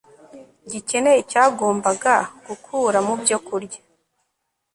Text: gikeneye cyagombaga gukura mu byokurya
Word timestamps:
gikeneye 0.69 1.21
cyagombaga 1.31 2.15
gukura 2.45 2.97
mu 3.05 3.13
byokurya 3.21 3.79